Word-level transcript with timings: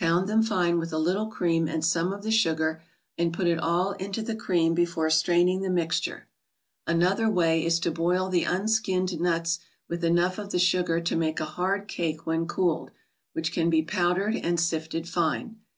Pound 0.00 0.30
them 0.30 0.42
fine 0.42 0.78
with 0.78 0.94
a 0.94 0.98
little 0.98 1.26
cream 1.26 1.68
and 1.68 1.84
some 1.84 2.10
of 2.10 2.22
the 2.22 2.30
sugar, 2.30 2.82
and 3.18 3.34
put 3.34 3.46
it 3.46 3.58
all 3.58 3.92
into 3.92 4.22
the 4.22 4.32
22 4.32 4.32
THE 4.32 4.32
BOOK 4.32 4.32
OF 4.32 4.32
ICES. 4.40 4.46
cream 4.46 4.74
before 4.74 5.10
straining 5.10 5.60
the 5.60 5.68
mixture. 5.68 6.26
Another 6.86 7.28
Way 7.28 7.66
is 7.66 7.78
to 7.80 7.90
boil 7.90 8.30
the 8.30 8.44
unskinned 8.44 9.20
nuts 9.20 9.58
with 9.86 10.02
enough 10.02 10.38
of 10.38 10.52
the 10.52 10.58
sugar 10.58 11.02
to 11.02 11.16
make 11.16 11.38
a 11.38 11.44
hard 11.60 11.86
cake 11.86 12.24
when 12.26 12.46
cooled, 12.46 12.92
which 13.34 13.52
can 13.52 13.68
be 13.68 13.82
powdered 13.82 14.34
and 14.36 14.58
sifted 14.58 15.06
fine. 15.06 15.56